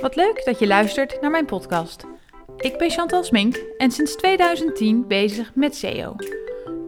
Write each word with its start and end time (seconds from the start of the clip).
Wat 0.00 0.16
leuk 0.16 0.44
dat 0.44 0.58
je 0.58 0.66
luistert 0.66 1.20
naar 1.20 1.30
mijn 1.30 1.44
podcast. 1.44 2.04
Ik 2.56 2.78
ben 2.78 2.90
Chantal 2.90 3.24
Smink 3.24 3.56
en 3.76 3.90
sinds 3.90 4.16
2010 4.16 5.06
bezig 5.06 5.54
met 5.54 5.76
SEO. 5.76 6.16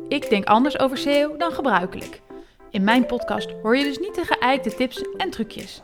Ik 0.08 0.30
denk 0.30 0.44
anders 0.44 0.78
over 0.78 0.98
SEO 0.98 1.36
dan 1.36 1.52
gebruikelijk. 1.52 2.20
In 2.70 2.84
mijn 2.84 3.06
podcast 3.06 3.50
hoor 3.62 3.76
je 3.76 3.84
dus 3.84 3.98
niet 3.98 4.14
de 4.14 4.24
geëikte 4.24 4.74
tips 4.74 5.02
en 5.16 5.30
trucjes. 5.30 5.82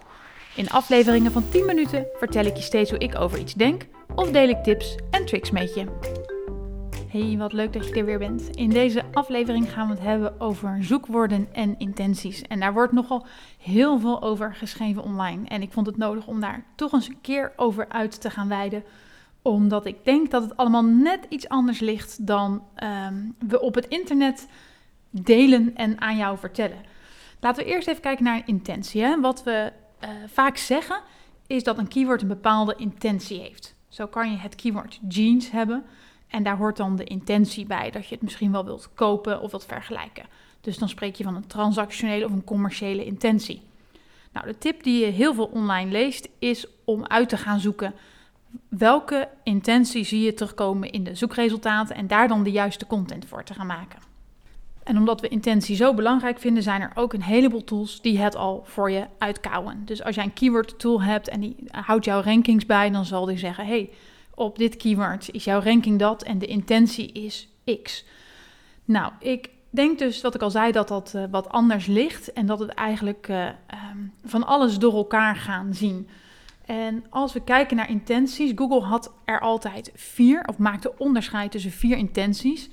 In 0.57 0.71
afleveringen 0.71 1.33
van 1.33 1.49
10 1.49 1.67
minuten 1.67 2.07
vertel 2.19 2.45
ik 2.45 2.57
je 2.57 2.63
steeds 2.63 2.91
hoe 2.91 2.99
ik 2.99 3.19
over 3.19 3.39
iets 3.39 3.55
denk 3.55 3.87
of 4.15 4.31
deel 4.31 4.49
ik 4.49 4.63
tips 4.63 4.97
en 5.11 5.27
tricks 5.27 5.51
met 5.51 5.75
je. 5.75 5.85
Hey, 7.17 7.37
wat 7.37 7.53
leuk 7.53 7.73
dat 7.73 7.89
je 7.89 7.95
er 7.95 8.05
weer 8.05 8.19
bent. 8.19 8.49
In 8.57 8.69
deze 8.69 9.05
aflevering 9.13 9.73
gaan 9.73 9.89
we 9.89 9.95
het 9.95 10.03
hebben 10.03 10.41
over 10.41 10.85
zoekwoorden 10.85 11.49
en 11.53 11.79
intenties. 11.79 12.43
En 12.43 12.61
daar 12.61 12.73
wordt 12.73 12.93
nogal 12.93 13.27
heel 13.59 13.99
veel 13.99 14.23
over 14.23 14.55
geschreven 14.55 15.03
online. 15.03 15.49
En 15.49 15.63
ik 15.63 15.73
vond 15.73 15.87
het 15.87 15.97
nodig 15.97 16.27
om 16.27 16.41
daar 16.41 16.65
toch 16.75 16.93
eens 16.93 17.09
een 17.09 17.21
keer 17.21 17.53
over 17.57 17.89
uit 17.89 18.21
te 18.21 18.31
gaan 18.31 18.49
wijden. 18.49 18.85
Omdat 19.43 19.87
ik 19.87 20.05
denk 20.05 20.31
dat 20.31 20.43
het 20.43 20.57
allemaal 20.57 20.85
net 20.85 21.27
iets 21.29 21.49
anders 21.49 21.81
ligt 21.81 22.27
dan 22.27 22.63
ehm, 22.75 23.25
we 23.39 23.61
op 23.61 23.75
het 23.75 23.87
internet 23.87 24.49
delen 25.11 25.75
en 25.75 26.01
aan 26.01 26.17
jou 26.17 26.39
vertellen. 26.39 26.79
Laten 27.41 27.65
we 27.65 27.71
eerst 27.71 27.89
even 27.89 28.03
kijken 28.03 28.25
naar 28.25 28.43
intentie. 28.47 29.17
Wat 29.21 29.43
we 29.43 29.73
uh, 30.05 30.11
vaak 30.27 30.57
zeggen 30.57 31.01
is 31.47 31.63
dat 31.63 31.79
een 31.79 31.89
keyword 31.89 32.23
een 32.23 32.29
bepaalde 32.29 32.75
intentie 32.77 33.41
heeft. 33.41 33.75
Zo 33.89 34.07
kan 34.07 34.31
je 34.31 34.37
het 34.37 34.55
keyword 34.55 34.99
jeans 35.09 35.51
hebben. 35.51 35.85
En 36.29 36.43
daar 36.43 36.57
hoort 36.57 36.77
dan 36.77 36.97
de 36.97 37.05
intentie 37.05 37.67
bij, 37.67 37.91
dat 37.91 38.07
je 38.07 38.15
het 38.15 38.23
misschien 38.23 38.53
wel 38.53 38.65
wilt 38.65 38.89
kopen 38.95 39.41
of 39.41 39.51
wilt 39.51 39.65
vergelijken. 39.65 40.25
Dus 40.61 40.79
dan 40.79 40.89
spreek 40.89 41.15
je 41.15 41.25
van 41.25 41.37
een 41.37 41.47
transactionele 41.47 42.25
of 42.25 42.33
een 42.33 42.45
commerciële 42.45 43.05
intentie. 43.05 43.63
Nou, 44.33 44.47
de 44.47 44.59
tip 44.59 44.83
die 44.83 45.05
je 45.05 45.13
heel 45.13 45.35
veel 45.35 45.51
online 45.53 45.91
leest 45.91 46.29
is 46.39 46.67
om 46.85 47.07
uit 47.07 47.29
te 47.29 47.37
gaan 47.37 47.61
zoeken 47.61 47.95
welke 48.69 49.29
intentie 49.43 50.05
zie 50.05 50.21
je 50.21 50.35
terugkomen 50.35 50.91
in 50.91 51.05
de 51.05 51.15
zoekresultaten 51.15 51.97
en 51.97 52.07
daar 52.07 52.29
dan 52.29 52.43
de 52.43 52.51
juiste 52.51 52.87
content 52.87 53.25
voor 53.25 53.45
te 53.45 53.55
gaan 53.55 53.67
maken. 53.67 53.99
En 54.83 54.97
omdat 54.97 55.21
we 55.21 55.29
intentie 55.29 55.77
zo 55.77 55.95
belangrijk 55.95 56.39
vinden, 56.39 56.63
zijn 56.63 56.81
er 56.81 56.93
ook 56.95 57.13
een 57.13 57.23
heleboel 57.23 57.65
tools 57.65 58.01
die 58.01 58.19
het 58.19 58.37
al 58.37 58.63
voor 58.65 58.91
je 58.91 59.07
uitkouwen. 59.19 59.83
Dus 59.85 60.03
als 60.03 60.15
jij 60.15 60.25
een 60.25 60.33
keyword 60.33 60.79
tool 60.79 61.03
hebt 61.03 61.29
en 61.29 61.41
die 61.41 61.57
houdt 61.71 62.05
jouw 62.05 62.21
rankings 62.21 62.67
bij, 62.67 62.91
dan 62.91 63.05
zal 63.05 63.25
die 63.25 63.39
zeggen: 63.39 63.67
hey, 63.67 63.91
op 64.37 64.59
dit 64.59 64.77
keyword 64.77 65.31
is 65.31 65.45
jouw 65.45 65.61
ranking 65.61 65.99
dat 65.99 66.23
en 66.23 66.39
de 66.39 66.47
intentie 66.47 67.13
is 67.13 67.49
X. 67.83 68.05
Nou, 68.85 69.13
ik 69.19 69.51
denk 69.71 69.99
dus 69.99 70.21
wat 70.21 70.35
ik 70.35 70.43
al 70.43 70.51
zei 70.51 70.73
dat 70.73 70.89
dat 70.89 71.13
uh, 71.17 71.25
wat 71.31 71.49
anders 71.49 71.87
ligt 71.87 72.33
en 72.33 72.47
dat 72.47 72.59
het 72.59 72.71
eigenlijk 72.71 73.29
uh, 73.29 73.47
um, 73.47 74.13
van 74.25 74.47
alles 74.47 74.79
door 74.79 74.95
elkaar 74.95 75.37
gaan 75.37 75.75
zien. 75.75 76.09
En 76.65 77.05
als 77.11 77.33
we 77.33 77.45
kijken 77.45 77.77
naar 77.77 77.91
intenties, 77.91 78.53
Google 78.55 78.81
had 78.81 79.13
er 79.25 79.41
altijd 79.41 79.91
vier, 79.95 80.43
of 80.47 80.59
maakte 80.59 80.99
onderscheid 80.99 81.51
tussen 81.51 81.71
vier 81.71 81.97
intenties: 81.97 82.71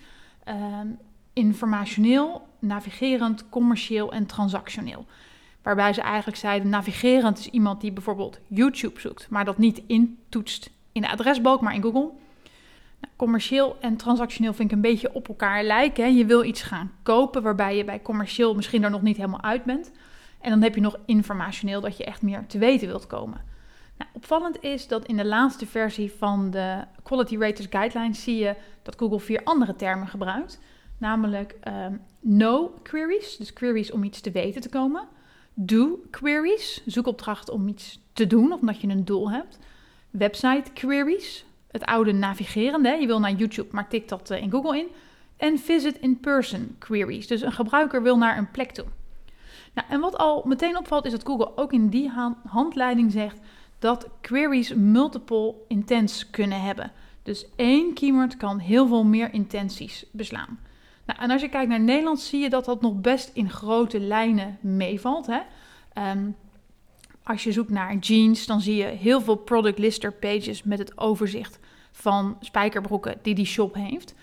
um, 0.47 0.97
informationeel, 1.33 2.47
navigerend, 2.59 3.49
commercieel 3.49 4.11
en 4.11 4.25
transactioneel. 4.25 5.05
Waarbij 5.61 5.93
ze 5.93 6.01
eigenlijk 6.01 6.37
zeiden: 6.37 6.69
navigerend 6.69 7.39
is 7.39 7.47
iemand 7.47 7.81
die 7.81 7.91
bijvoorbeeld 7.91 8.39
YouTube 8.47 8.99
zoekt, 8.99 9.29
maar 9.29 9.45
dat 9.45 9.57
niet 9.57 9.81
intoetst 9.87 10.69
in 10.93 11.01
de 11.01 11.09
adresbalk, 11.09 11.61
maar 11.61 11.75
in 11.75 11.81
Google. 11.81 12.11
Nou, 12.99 13.13
commercieel 13.15 13.77
en 13.79 13.97
transactioneel 13.97 14.53
vind 14.53 14.69
ik 14.69 14.75
een 14.75 14.81
beetje 14.81 15.13
op 15.13 15.27
elkaar 15.27 15.63
lijken. 15.63 16.15
Je 16.15 16.25
wil 16.25 16.43
iets 16.43 16.61
gaan 16.61 16.91
kopen 17.03 17.41
waarbij 17.41 17.77
je 17.77 17.83
bij 17.83 18.01
commercieel 18.01 18.55
misschien 18.55 18.83
er 18.83 18.89
nog 18.89 19.01
niet 19.01 19.17
helemaal 19.17 19.41
uit 19.41 19.63
bent. 19.63 19.91
En 20.41 20.49
dan 20.49 20.61
heb 20.61 20.75
je 20.75 20.81
nog 20.81 20.97
informationeel 21.05 21.81
dat 21.81 21.97
je 21.97 22.05
echt 22.05 22.21
meer 22.21 22.45
te 22.47 22.57
weten 22.57 22.87
wilt 22.87 23.07
komen. 23.07 23.41
Nou, 23.97 24.09
opvallend 24.13 24.63
is 24.63 24.87
dat 24.87 25.05
in 25.05 25.17
de 25.17 25.25
laatste 25.25 25.65
versie 25.65 26.11
van 26.11 26.51
de 26.51 26.83
Quality 27.03 27.37
Raters 27.37 27.67
Guidelines 27.69 28.23
zie 28.23 28.37
je 28.37 28.55
dat 28.81 28.95
Google 28.97 29.19
vier 29.19 29.41
andere 29.43 29.75
termen 29.75 30.07
gebruikt. 30.07 30.59
Namelijk 30.97 31.55
um, 31.67 32.01
no 32.19 32.73
queries, 32.83 33.37
dus 33.37 33.53
queries 33.53 33.91
om 33.91 34.03
iets 34.03 34.21
te 34.21 34.31
weten 34.31 34.61
te 34.61 34.69
komen. 34.69 35.07
Do 35.53 35.99
queries, 36.09 36.81
zoekopdracht 36.85 37.49
om 37.49 37.67
iets 37.67 37.99
te 38.13 38.27
doen 38.27 38.53
omdat 38.53 38.81
je 38.81 38.87
een 38.87 39.05
doel 39.05 39.31
hebt 39.31 39.59
website 40.13 40.71
queries, 40.73 41.45
het 41.71 41.85
oude 41.85 42.11
navigerende. 42.11 42.89
Je 42.89 43.07
wil 43.07 43.19
naar 43.19 43.31
YouTube, 43.31 43.69
maar 43.71 43.87
tik 43.87 44.07
dat 44.07 44.29
eh, 44.29 44.41
in 44.41 44.51
Google 44.51 44.77
in. 44.77 44.87
En 45.37 45.59
visit 45.59 45.99
in 45.99 46.19
person 46.19 46.75
queries. 46.79 47.27
Dus 47.27 47.41
een 47.41 47.51
gebruiker 47.51 48.03
wil 48.03 48.17
naar 48.17 48.37
een 48.37 48.51
plek 48.51 48.71
toe. 48.71 48.85
Nou, 49.73 49.87
en 49.89 49.99
wat 49.99 50.17
al 50.17 50.43
meteen 50.45 50.77
opvalt 50.77 51.05
is 51.05 51.11
dat 51.11 51.25
Google 51.25 51.57
ook 51.57 51.73
in 51.73 51.89
die 51.89 52.11
handleiding 52.47 53.11
zegt 53.11 53.39
dat 53.79 54.07
queries 54.21 54.73
multiple 54.73 55.55
intents 55.67 56.29
kunnen 56.29 56.61
hebben. 56.61 56.91
Dus 57.23 57.45
één 57.55 57.93
keyword 57.93 58.37
kan 58.37 58.59
heel 58.59 58.87
veel 58.87 59.03
meer 59.03 59.33
intenties 59.33 60.05
beslaan. 60.11 60.59
Nou, 61.05 61.19
en 61.19 61.31
als 61.31 61.41
je 61.41 61.49
kijkt 61.49 61.69
naar 61.69 61.79
Nederland 61.79 62.19
zie 62.19 62.39
je 62.39 62.49
dat 62.49 62.65
dat 62.65 62.81
nog 62.81 63.01
best 63.01 63.31
in 63.33 63.49
grote 63.49 63.99
lijnen 63.99 64.57
meevalt. 64.61 65.27
Hè? 65.27 65.39
Um, 66.11 66.35
als 67.23 67.43
je 67.43 67.51
zoekt 67.51 67.69
naar 67.69 67.95
jeans, 67.95 68.45
dan 68.45 68.61
zie 68.61 68.75
je 68.75 68.85
heel 68.85 69.21
veel 69.21 69.35
product 69.35 69.79
lister 69.79 70.13
pages 70.13 70.63
met 70.63 70.79
het 70.79 70.97
overzicht 70.97 71.59
van 71.91 72.37
spijkerbroeken 72.39 73.19
die 73.21 73.35
die 73.35 73.45
shop 73.45 73.73
heeft. 73.73 74.15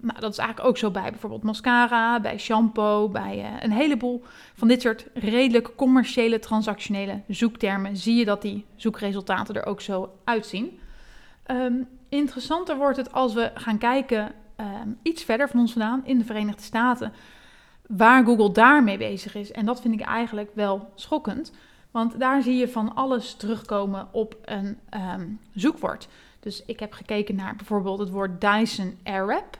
Maar 0.00 0.20
dat 0.20 0.32
is 0.32 0.38
eigenlijk 0.38 0.68
ook 0.68 0.78
zo 0.78 0.90
bij 0.90 1.10
bijvoorbeeld 1.10 1.42
mascara, 1.42 2.20
bij 2.20 2.38
shampoo, 2.38 3.08
bij 3.08 3.38
uh, 3.38 3.62
een 3.62 3.72
heleboel 3.72 4.22
van 4.54 4.68
dit 4.68 4.82
soort 4.82 5.06
redelijk 5.14 5.76
commerciële, 5.76 6.38
transactionele 6.38 7.20
zoektermen. 7.28 7.96
Zie 7.96 8.14
je 8.14 8.24
dat 8.24 8.42
die 8.42 8.64
zoekresultaten 8.76 9.54
er 9.54 9.66
ook 9.66 9.80
zo 9.80 10.10
uitzien. 10.24 10.78
Um, 11.46 11.88
interessanter 12.08 12.76
wordt 12.76 12.96
het 12.96 13.12
als 13.12 13.34
we 13.34 13.50
gaan 13.54 13.78
kijken 13.78 14.32
um, 14.56 14.98
iets 15.02 15.24
verder 15.24 15.48
van 15.48 15.60
ons 15.60 15.72
vandaan 15.72 16.02
in 16.04 16.18
de 16.18 16.24
Verenigde 16.24 16.62
Staten, 16.62 17.12
waar 17.86 18.24
Google 18.24 18.52
daarmee 18.52 18.98
bezig 18.98 19.34
is. 19.34 19.52
En 19.52 19.66
dat 19.66 19.80
vind 19.80 19.94
ik 19.94 20.06
eigenlijk 20.06 20.50
wel 20.54 20.92
schokkend. 20.94 21.52
Want 21.98 22.18
daar 22.18 22.42
zie 22.42 22.56
je 22.56 22.68
van 22.68 22.94
alles 22.94 23.34
terugkomen 23.34 24.08
op 24.10 24.36
een 24.44 24.78
um, 25.14 25.40
zoekwoord. 25.54 26.08
Dus 26.40 26.62
ik 26.66 26.80
heb 26.80 26.92
gekeken 26.92 27.34
naar 27.34 27.56
bijvoorbeeld 27.56 27.98
het 27.98 28.10
woord 28.10 28.40
Dyson 28.40 28.98
Airwrap. 29.02 29.58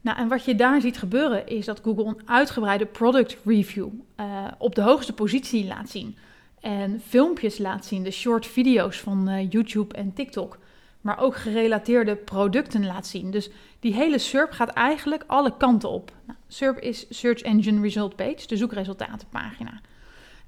Nou, 0.00 0.18
en 0.18 0.28
wat 0.28 0.44
je 0.44 0.54
daar 0.54 0.80
ziet 0.80 0.98
gebeuren 0.98 1.46
is 1.46 1.64
dat 1.64 1.80
Google 1.82 2.04
een 2.04 2.20
uitgebreide 2.24 2.86
product 2.86 3.36
review 3.44 3.88
uh, 4.20 4.46
op 4.58 4.74
de 4.74 4.80
hoogste 4.80 5.12
positie 5.12 5.66
laat 5.66 5.88
zien. 5.88 6.16
En 6.60 7.00
filmpjes 7.06 7.58
laat 7.58 7.84
zien, 7.84 8.02
de 8.02 8.10
short 8.10 8.46
video's 8.46 9.00
van 9.00 9.28
uh, 9.28 9.50
YouTube 9.50 9.94
en 9.94 10.12
TikTok. 10.14 10.58
Maar 11.00 11.18
ook 11.18 11.36
gerelateerde 11.36 12.16
producten 12.16 12.86
laat 12.86 13.06
zien. 13.06 13.30
Dus 13.30 13.50
die 13.80 13.94
hele 13.94 14.18
SERP 14.18 14.50
gaat 14.50 14.70
eigenlijk 14.70 15.24
alle 15.26 15.56
kanten 15.56 15.90
op. 15.90 16.12
Nou, 16.26 16.38
SERP 16.48 16.78
is 16.78 17.06
Search 17.10 17.40
Engine 17.40 17.80
Result 17.80 18.16
Page, 18.16 18.46
de 18.46 18.56
zoekresultatenpagina. 18.56 19.80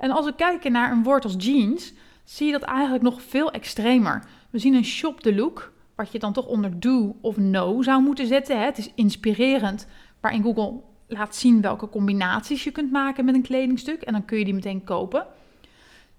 En 0.05 0.11
als 0.11 0.25
we 0.25 0.35
kijken 0.35 0.73
naar 0.73 0.93
een 0.93 1.03
woord 1.03 1.25
als 1.25 1.35
jeans, 1.39 1.93
zie 2.25 2.47
je 2.47 2.53
dat 2.53 2.63
eigenlijk 2.63 3.03
nog 3.03 3.23
veel 3.23 3.51
extremer. 3.51 4.25
We 4.51 4.59
zien 4.59 4.75
een 4.75 4.85
shop 4.85 5.21
the 5.21 5.35
look, 5.35 5.73
wat 5.95 6.13
je 6.13 6.19
dan 6.19 6.33
toch 6.33 6.47
onder 6.47 6.81
do 6.81 7.17
of 7.21 7.37
no 7.37 7.83
zou 7.83 8.03
moeten 8.03 8.27
zetten. 8.27 8.65
Het 8.65 8.79
is 8.79 8.91
inspirerend, 8.95 9.87
waarin 10.21 10.43
Google 10.43 10.81
laat 11.07 11.37
zien 11.37 11.61
welke 11.61 11.89
combinaties 11.89 12.65
je 12.65 12.71
kunt 12.71 12.93
maken 12.93 13.25
met 13.25 13.35
een 13.35 13.43
kledingstuk. 13.43 14.03
En 14.03 14.13
dan 14.13 14.25
kun 14.25 14.39
je 14.39 14.45
die 14.45 14.55
meteen 14.55 14.85
kopen. 14.85 15.27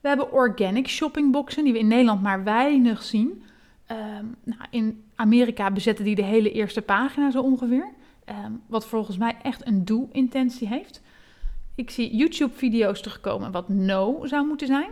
We 0.02 0.08
hebben 0.08 0.32
organic 0.32 0.88
shoppingboxen, 0.88 1.64
die 1.64 1.74
we 1.74 1.80
in 1.80 1.88
Nederland 1.88 2.22
maar 2.22 2.44
weinig 2.44 3.04
zien. 3.04 3.44
Um, 3.92 4.36
nou, 4.44 4.62
in 4.70 5.04
Amerika 5.16 5.72
bezetten 5.72 6.06
die 6.06 6.16
de 6.16 6.24
hele 6.24 6.52
eerste 6.52 6.82
pagina 6.82 7.32
zo 7.32 7.42
ongeveer. 7.42 7.88
Um, 8.46 8.62
wat 8.68 8.86
volgens 8.86 9.18
mij 9.18 9.36
echt 9.42 9.68
een 9.68 9.86
do-intentie 9.86 10.68
heeft. 10.68 11.02
Ik 11.76 11.90
zie 11.90 12.16
YouTube-video's 12.16 13.02
terugkomen 13.02 13.52
wat 13.52 13.70
no 13.70 14.20
zou 14.24 14.48
moeten 14.48 14.68
zijn. 14.68 14.90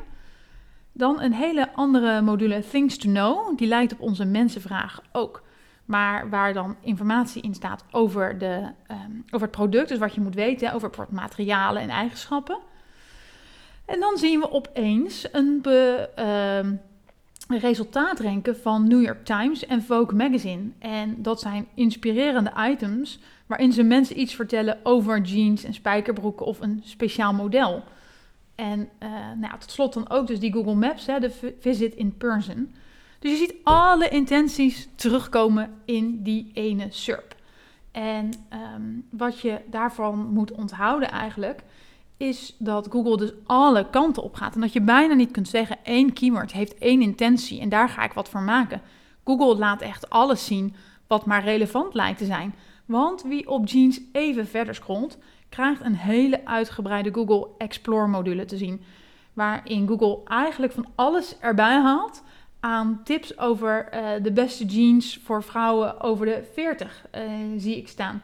Dan 0.92 1.22
een 1.22 1.34
hele 1.34 1.74
andere 1.74 2.22
module 2.22 2.64
Things 2.72 2.98
to 2.98 3.10
Know. 3.10 3.58
Die 3.58 3.68
lijkt 3.68 3.94
op 3.94 4.00
onze 4.00 4.26
mensenvraag 4.26 5.02
ook. 5.12 5.44
Maar 5.86 6.30
waar 6.30 6.54
dan 6.54 6.76
informatie 6.82 7.42
in 7.42 7.54
staat 7.54 7.84
over, 7.92 8.38
de, 8.38 8.72
um, 8.92 9.26
over 9.26 9.48
het 9.48 9.56
product. 9.56 9.90
Dus 9.90 9.98
wat 9.98 10.14
je 10.14 10.22
moet 10.22 10.36
weten 10.36 10.74
over 10.74 10.90
materialen 11.10 11.82
en 11.82 11.90
eigenschappen. 11.90 12.60
En 13.86 14.00
dan 14.00 14.18
zien 14.18 14.40
we 14.40 14.52
opeens 14.52 15.28
een 15.32 15.62
be, 15.62 16.10
um, 16.64 16.82
resultaatrenken 17.58 18.58
van 18.58 18.88
New 18.88 19.02
York 19.02 19.26
Times 19.26 19.66
en 19.66 19.84
Vogue 19.84 20.18
Magazine. 20.18 20.70
En 20.80 21.16
dat 21.22 21.40
zijn 21.40 21.68
inspirerende 21.74 22.52
items 22.58 23.20
waarin 23.46 23.72
ze 23.72 23.84
mensen 23.84 24.20
iets 24.20 24.36
vertellen 24.36 24.78
over 24.84 25.22
jeans 25.22 25.64
en 25.64 25.74
spijkerbroeken 25.74 26.46
of 26.46 26.62
een 26.62 26.82
speciaal 26.84 27.34
model. 27.34 27.84
En 28.56 28.90
uh, 29.00 29.10
nou, 29.40 29.60
tot 29.60 29.72
slot 29.72 29.94
dan 29.94 30.10
ook 30.10 30.28
dus 30.28 30.40
die 30.40 30.54
Google 30.54 30.76
Maps, 30.76 31.06
hè, 31.06 31.20
de 31.20 31.56
visit 31.60 31.96
in 31.96 32.18
person. 32.18 32.74
Dus 33.20 33.32
je 33.32 33.38
ziet 33.38 33.56
alle 33.64 34.10
intenties 34.10 34.88
terugkomen 34.96 35.74
in 35.86 36.24
die 36.24 36.52
ene 36.54 36.88
SERP. 36.90 37.36
En 37.92 38.32
um, 38.76 39.06
wat 39.10 39.40
je 39.40 39.60
daarvan 39.66 40.28
moet 40.28 40.52
onthouden 40.52 41.12
eigenlijk, 41.12 41.64
is 42.30 42.56
dat 42.60 42.88
Google 42.90 43.18
dus 43.18 43.34
alle 43.46 43.90
kanten 43.90 44.24
op 44.24 44.36
gaat. 44.36 44.56
En 44.56 44.62
dat 44.62 44.74
je 44.74 44.82
bijna 44.82 45.14
niet 45.14 45.32
kunt 45.32 45.48
zeggen, 45.48 45.78
één 45.84 46.14
keyword 46.14 46.52
heeft 46.52 46.78
één 46.78 47.02
intentie 47.02 47.62
en 47.62 47.70
daar 47.70 47.90
ga 47.90 48.04
ik 48.04 48.14
wat 48.14 48.30
voor 48.30 48.42
maken. 48.42 48.82
Google 49.24 49.56
laat 49.56 49.82
echt 49.82 50.10
alles 50.10 50.46
zien 50.46 50.76
wat 51.08 51.26
maar 51.26 51.44
relevant 51.44 51.94
lijkt 51.94 52.18
te 52.18 52.26
zijn. 52.26 52.56
Want 52.86 53.24
wie 53.24 53.50
op 53.50 53.68
jeans 53.68 54.00
even 54.12 54.48
verder 54.48 54.76
scrolt, 54.76 55.18
krijgt 55.50 55.82
een 55.84 55.96
hele 55.96 56.46
uitgebreide 56.46 57.14
Google 57.14 57.48
Explore 57.58 58.08
module 58.08 58.46
te 58.46 58.58
zien. 58.58 58.82
Waarin 59.34 59.88
Google 59.88 60.20
eigenlijk 60.26 60.72
van 60.72 60.88
alles 60.96 61.40
erbij 61.40 61.76
haalt 61.76 62.24
aan 62.60 63.02
tips 63.04 63.38
over 63.38 63.90
uh, 63.94 64.24
de 64.24 64.32
beste 64.32 64.66
jeans 64.66 65.20
voor 65.24 65.44
vrouwen 65.44 66.02
over 66.02 66.26
de 66.26 66.44
40, 66.54 67.06
uh, 67.16 67.22
eh, 67.22 67.30
zie 67.58 67.78
ik 67.78 67.88
staan. 67.88 68.22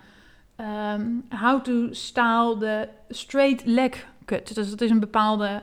Um, 0.59 1.25
how 1.29 1.63
to 1.63 1.93
style 1.93 2.57
the 2.57 2.89
straight 3.09 3.65
leg 3.65 4.07
cut. 4.25 4.55
Dus 4.55 4.69
dat 4.69 4.81
is 4.81 4.89
een 4.89 4.99
bepaalde 4.99 5.61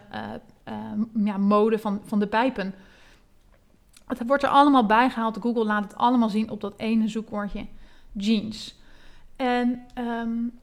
uh, 0.68 1.24
ja, 1.24 1.36
mode 1.36 1.78
van, 1.78 2.00
van 2.04 2.18
de 2.18 2.26
pijpen. 2.26 2.74
Het 4.06 4.26
wordt 4.26 4.42
er 4.42 4.48
allemaal 4.48 4.86
bijgehaald. 4.86 5.38
Google 5.40 5.64
laat 5.64 5.82
het 5.82 5.96
allemaal 5.96 6.28
zien 6.28 6.50
op 6.50 6.60
dat 6.60 6.74
ene 6.76 7.08
zoekwoordje 7.08 7.66
jeans. 8.12 8.78
En 9.36 9.82
um, 9.98 10.58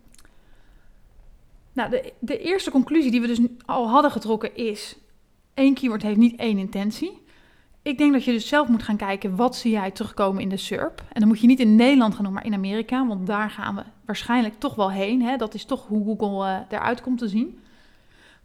nou, 1.73 1.89
de, 1.89 2.13
de 2.19 2.37
eerste 2.37 2.71
conclusie 2.71 3.11
die 3.11 3.21
we 3.21 3.27
dus 3.27 3.39
al 3.65 3.89
hadden 3.89 4.11
getrokken 4.11 4.55
is: 4.55 4.97
één 5.53 5.73
keyword 5.73 6.01
heeft 6.01 6.17
niet 6.17 6.39
één 6.39 6.57
intentie. 6.57 7.21
Ik 7.81 7.97
denk 7.97 8.13
dat 8.13 8.23
je 8.23 8.31
dus 8.31 8.47
zelf 8.47 8.67
moet 8.67 8.83
gaan 8.83 8.97
kijken 8.97 9.35
wat 9.35 9.55
zie 9.55 9.71
jij 9.71 9.91
terugkomen 9.91 10.41
in 10.41 10.49
de 10.49 10.57
SERP. 10.57 11.03
En 11.11 11.19
dan 11.19 11.27
moet 11.27 11.39
je 11.39 11.47
niet 11.47 11.59
in 11.59 11.75
Nederland 11.75 12.15
gaan 12.15 12.23
doen, 12.23 12.33
maar 12.33 12.45
in 12.45 12.53
Amerika, 12.53 13.07
want 13.07 13.27
daar 13.27 13.49
gaan 13.49 13.75
we 13.75 13.83
waarschijnlijk 14.05 14.59
toch 14.59 14.75
wel 14.75 14.91
heen. 14.91 15.21
Hè? 15.21 15.37
Dat 15.37 15.53
is 15.53 15.65
toch 15.65 15.87
hoe 15.87 16.05
Google 16.05 16.47
uh, 16.49 16.59
eruit 16.69 17.01
komt 17.01 17.17
te 17.17 17.27
zien. 17.27 17.59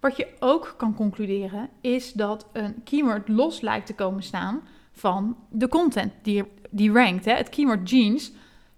Wat 0.00 0.16
je 0.16 0.28
ook 0.38 0.74
kan 0.76 0.94
concluderen 0.94 1.68
is 1.80 2.12
dat 2.12 2.46
een 2.52 2.82
keyword 2.84 3.28
los 3.28 3.60
lijkt 3.60 3.86
te 3.86 3.94
komen 3.94 4.22
staan 4.22 4.60
van 4.92 5.36
de 5.48 5.68
content 5.68 6.12
die, 6.22 6.44
die 6.70 6.92
rankt. 6.92 7.24
Hè? 7.24 7.32
Het 7.32 7.48
keyword 7.48 7.90
jeans 7.90 8.32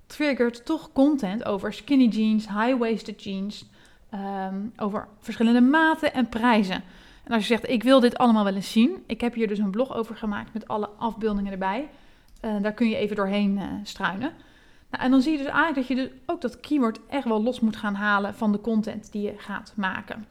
triggert 0.06 0.65
toch 0.65 0.93
content 0.93 1.44
over 1.44 1.73
skinny 1.73 2.06
jeans, 2.06 2.49
high-waisted 2.49 3.23
jeans, 3.23 3.69
um, 4.15 4.73
over 4.76 5.09
verschillende 5.19 5.61
maten 5.61 6.15
en 6.15 6.29
prijzen. 6.29 6.83
En 7.25 7.33
als 7.33 7.47
je 7.47 7.55
zegt, 7.55 7.69
ik 7.69 7.83
wil 7.83 8.00
dit 8.00 8.19
allemaal 8.19 8.44
wel 8.44 8.55
eens 8.55 8.73
zien. 8.73 9.03
Ik 9.06 9.21
heb 9.21 9.35
hier 9.35 9.49
dus 9.49 9.59
een 9.59 9.71
blog 9.71 9.94
over 9.94 10.17
gemaakt 10.17 10.53
met 10.53 10.69
alle 10.69 10.88
afbeeldingen 10.88 11.53
erbij. 11.53 11.88
Uh, 12.44 12.62
daar 12.62 12.73
kun 12.73 12.88
je 12.88 12.97
even 12.97 13.17
doorheen 13.17 13.56
uh, 13.56 13.65
struinen. 13.83 14.33
Nou, 14.91 15.05
en 15.05 15.11
dan 15.11 15.23
zie 15.23 15.33
je 15.33 15.39
dus 15.39 15.47
eigenlijk 15.47 15.77
dat 15.77 15.87
je 15.87 15.95
dus 15.95 16.11
ook 16.27 16.41
dat 16.41 16.61
keyword 16.61 17.01
echt 17.09 17.25
wel 17.25 17.43
los 17.43 17.61
moet 17.61 17.77
gaan 17.77 17.95
halen 17.95 18.35
van 18.35 18.53
de 18.53 18.61
content 18.61 19.13
die 19.13 19.23
je 19.23 19.35
gaat 19.37 19.73
maken. 19.77 20.27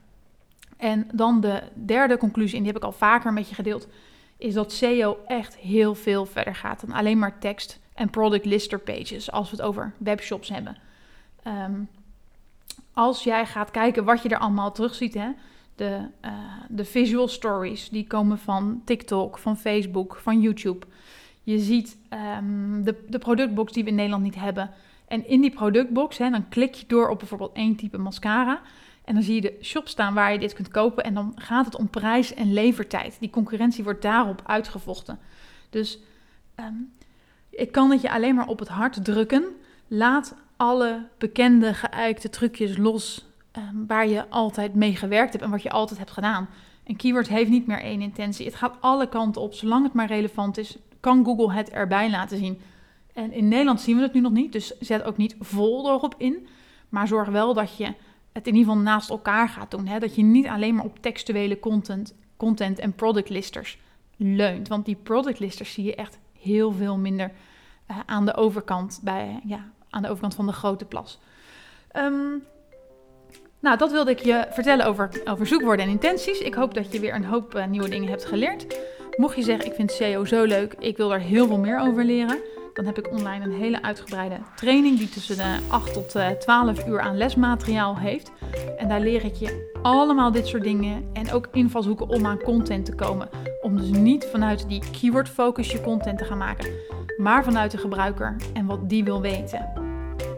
En 0.77 1.07
dan 1.13 1.41
de 1.41 1.63
derde 1.73 2.17
conclusie, 2.17 2.57
en 2.57 2.63
die 2.63 2.71
heb 2.71 2.81
ik 2.81 2.87
al 2.87 2.97
vaker 2.97 3.33
met 3.33 3.49
je 3.49 3.55
gedeeld, 3.55 3.87
is 4.37 4.53
dat 4.53 4.71
SEO 4.71 5.17
echt 5.27 5.55
heel 5.55 5.95
veel 5.95 6.25
verder 6.25 6.55
gaat 6.55 6.81
dan 6.81 6.95
alleen 6.95 7.19
maar 7.19 7.39
tekst 7.39 7.79
en 7.93 8.09
product 8.09 8.45
lister 8.45 8.79
pages, 8.79 9.31
als 9.31 9.49
we 9.49 9.55
het 9.55 9.65
over 9.65 9.93
webshops 9.97 10.49
hebben. 10.49 10.77
Um, 11.47 11.89
als 12.93 13.23
jij 13.23 13.45
gaat 13.45 13.71
kijken 13.71 14.03
wat 14.03 14.21
je 14.21 14.29
er 14.29 14.37
allemaal 14.37 14.71
terug 14.71 14.95
ziet, 14.95 15.13
hè, 15.13 15.29
de, 15.75 15.99
uh, 16.25 16.31
de 16.69 16.85
visual 16.85 17.27
stories, 17.27 17.89
die 17.89 18.07
komen 18.07 18.37
van 18.37 18.81
TikTok, 18.85 19.37
van 19.37 19.57
Facebook, 19.57 20.15
van 20.15 20.41
YouTube. 20.41 20.85
Je 21.49 21.59
ziet 21.59 21.97
um, 22.37 22.83
de, 22.83 23.05
de 23.07 23.17
productbox 23.17 23.73
die 23.73 23.83
we 23.83 23.89
in 23.89 23.95
Nederland 23.95 24.23
niet 24.23 24.35
hebben. 24.35 24.69
En 25.07 25.27
in 25.27 25.41
die 25.41 25.51
productbox, 25.51 26.17
hè, 26.17 26.29
dan 26.29 26.49
klik 26.49 26.73
je 26.73 26.85
door 26.87 27.09
op 27.09 27.19
bijvoorbeeld 27.19 27.53
één 27.53 27.75
type 27.75 27.97
mascara. 27.97 28.61
En 29.05 29.13
dan 29.13 29.23
zie 29.23 29.35
je 29.35 29.41
de 29.41 29.57
shop 29.61 29.87
staan 29.87 30.13
waar 30.13 30.31
je 30.31 30.39
dit 30.39 30.53
kunt 30.53 30.67
kopen. 30.67 31.03
En 31.03 31.13
dan 31.13 31.31
gaat 31.35 31.65
het 31.65 31.75
om 31.75 31.89
prijs 31.89 32.33
en 32.33 32.53
levertijd. 32.53 33.17
Die 33.19 33.29
concurrentie 33.29 33.83
wordt 33.83 34.01
daarop 34.01 34.41
uitgevochten. 34.45 35.19
Dus 35.69 35.99
um, 36.59 36.93
ik 37.49 37.71
kan 37.71 37.91
het 37.91 38.01
je 38.01 38.11
alleen 38.11 38.35
maar 38.35 38.47
op 38.47 38.59
het 38.59 38.67
hart 38.67 39.05
drukken. 39.05 39.43
Laat 39.87 40.35
alle 40.57 41.07
bekende 41.17 41.73
geëikte 41.73 42.29
trucjes 42.29 42.77
los 42.77 43.25
um, 43.57 43.87
waar 43.87 44.07
je 44.07 44.29
altijd 44.29 44.75
mee 44.75 44.95
gewerkt 44.95 45.31
hebt 45.31 45.43
en 45.45 45.51
wat 45.51 45.63
je 45.63 45.69
altijd 45.69 45.99
hebt 45.99 46.11
gedaan. 46.11 46.49
Een 46.83 46.95
keyword 46.95 47.27
heeft 47.27 47.49
niet 47.49 47.67
meer 47.67 47.81
één 47.81 48.01
intentie. 48.01 48.45
Het 48.45 48.55
gaat 48.55 48.77
alle 48.79 49.09
kanten 49.09 49.41
op. 49.41 49.53
Zolang 49.53 49.83
het 49.83 49.93
maar 49.93 50.07
relevant 50.07 50.57
is, 50.57 50.77
kan 50.99 51.25
Google 51.25 51.53
het 51.53 51.69
erbij 51.69 52.09
laten 52.09 52.37
zien. 52.37 52.61
En 53.13 53.31
in 53.31 53.47
Nederland 53.47 53.81
zien 53.81 53.95
we 53.95 54.01
het 54.01 54.13
nu 54.13 54.21
nog 54.21 54.31
niet, 54.31 54.51
dus 54.51 54.77
zet 54.79 55.03
ook 55.03 55.17
niet 55.17 55.35
vol 55.39 55.89
erop 55.89 56.15
in. 56.17 56.47
Maar 56.89 57.07
zorg 57.07 57.29
wel 57.29 57.53
dat 57.53 57.77
je 57.77 57.93
het 58.31 58.47
in 58.47 58.55
ieder 58.55 58.69
geval 58.69 58.83
naast 58.83 59.09
elkaar 59.09 59.49
gaat 59.49 59.71
doen. 59.71 59.87
Hè? 59.87 59.99
Dat 59.99 60.15
je 60.15 60.23
niet 60.23 60.47
alleen 60.47 60.75
maar 60.75 60.85
op 60.85 61.01
textuele 61.01 61.59
content, 61.59 62.13
content 62.37 62.79
en 62.79 62.93
product 62.93 63.29
listers 63.29 63.77
leunt. 64.17 64.67
Want 64.67 64.85
die 64.85 64.95
product 64.95 65.39
listers 65.39 65.73
zie 65.73 65.83
je 65.83 65.95
echt 65.95 66.19
heel 66.39 66.71
veel 66.71 66.97
minder 66.97 67.31
uh, 67.91 67.97
aan 68.05 68.25
de 68.25 68.35
overkant 68.35 68.99
bij, 69.03 69.39
ja, 69.45 69.65
aan 69.89 70.01
de 70.01 70.07
overkant 70.07 70.35
van 70.35 70.45
de 70.45 70.51
grote 70.51 70.85
plas. 70.85 71.19
Um, 71.95 72.43
nou, 73.59 73.77
dat 73.77 73.91
wilde 73.91 74.11
ik 74.11 74.19
je 74.19 74.47
vertellen 74.49 74.85
over, 74.85 75.21
over 75.25 75.47
zoekwoorden 75.47 75.85
en 75.85 75.91
intenties. 75.91 76.39
Ik 76.39 76.53
hoop 76.53 76.73
dat 76.73 76.91
je 76.91 76.99
weer 76.99 77.15
een 77.15 77.25
hoop 77.25 77.55
uh, 77.55 77.65
nieuwe 77.65 77.89
dingen 77.89 78.09
hebt 78.09 78.25
geleerd. 78.25 78.79
Mocht 79.19 79.35
je 79.35 79.43
zeggen, 79.43 79.65
ik 79.65 79.73
vind 79.73 79.91
SEO 79.91 80.25
zo 80.25 80.43
leuk, 80.43 80.75
ik 80.77 80.97
wil 80.97 81.13
er 81.13 81.19
heel 81.19 81.47
veel 81.47 81.57
meer 81.57 81.79
over 81.79 82.03
leren, 82.05 82.39
dan 82.73 82.85
heb 82.85 82.97
ik 82.97 83.11
online 83.11 83.45
een 83.45 83.53
hele 83.53 83.81
uitgebreide 83.81 84.37
training 84.55 84.97
die 84.97 85.09
tussen 85.09 85.37
de 85.37 85.57
8 85.67 85.93
tot 85.93 86.15
uh, 86.15 86.29
eh, 86.29 86.37
12 86.37 86.87
uur 86.87 86.99
aan 86.99 87.17
lesmateriaal 87.17 87.97
heeft. 87.97 88.31
En 88.77 88.87
daar 88.87 88.99
leer 88.99 89.25
ik 89.25 89.35
je 89.35 89.79
allemaal 89.81 90.31
dit 90.31 90.47
soort 90.47 90.63
dingen 90.63 91.09
en 91.13 91.31
ook 91.31 91.47
invalshoeken 91.51 92.09
om 92.09 92.25
aan 92.25 92.41
content 92.41 92.85
te 92.85 92.95
komen. 92.95 93.29
Om 93.61 93.77
dus 93.77 93.89
niet 93.89 94.25
vanuit 94.25 94.69
die 94.69 94.83
keyword 94.99 95.29
focus 95.29 95.71
je 95.71 95.81
content 95.81 96.17
te 96.17 96.25
gaan 96.25 96.37
maken, 96.37 96.69
maar 97.17 97.43
vanuit 97.43 97.71
de 97.71 97.77
gebruiker 97.77 98.35
en 98.53 98.65
wat 98.65 98.89
die 98.89 99.03
wil 99.03 99.21
weten. 99.21 99.69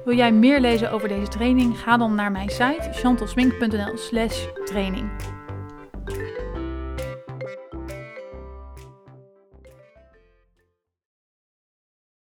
Wil 0.05 0.15
jij 0.15 0.31
meer 0.31 0.59
lezen 0.59 0.91
over 0.91 1.07
deze 1.07 1.27
training? 1.27 1.79
Ga 1.79 1.97
dan 1.97 2.15
naar 2.15 2.31
mijn 2.31 2.49
site 2.49 2.89
chantalsmink.nl/slash 2.91 4.45
training. 4.65 5.09